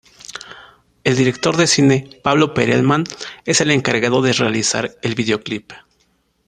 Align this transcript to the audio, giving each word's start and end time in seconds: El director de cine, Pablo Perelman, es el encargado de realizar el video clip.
El 1.03 1.15
director 1.15 1.57
de 1.57 1.67
cine, 1.67 2.09
Pablo 2.23 2.55
Perelman, 2.55 3.03
es 3.45 3.61
el 3.61 3.69
encargado 3.69 4.23
de 4.23 4.33
realizar 4.33 4.95
el 5.03 5.13
video 5.13 5.43
clip. 5.43 5.73